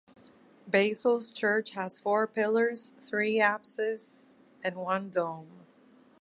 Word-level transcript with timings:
Basil's 0.67 1.29
Church 1.29 1.73
has 1.73 1.99
four 1.99 2.25
pillars, 2.25 2.91
three 3.03 3.37
apses 3.39 4.31
and 4.63 4.75
one 4.77 5.11
dome. 5.11 5.63